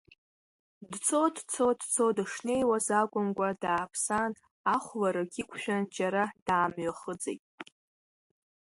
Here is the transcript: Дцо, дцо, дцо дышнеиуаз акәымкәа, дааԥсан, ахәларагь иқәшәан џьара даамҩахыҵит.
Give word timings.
Дцо, 0.91 1.21
дцо, 1.35 1.67
дцо 1.79 2.07
дышнеиуаз 2.15 2.87
акәымкәа, 3.01 3.49
дааԥсан, 3.61 4.31
ахәларагь 4.75 5.35
иқәшәан 5.41 5.83
џьара 5.95 6.23
даамҩахыҵит. 6.45 7.43